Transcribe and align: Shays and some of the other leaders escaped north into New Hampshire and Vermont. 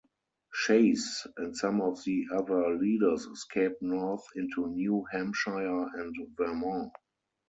Shays 0.51 1.27
and 1.37 1.55
some 1.55 1.79
of 1.79 2.03
the 2.05 2.25
other 2.35 2.75
leaders 2.75 3.25
escaped 3.27 3.83
north 3.83 4.23
into 4.35 4.65
New 4.65 5.05
Hampshire 5.13 5.89
and 5.93 6.15
Vermont. 6.35 6.91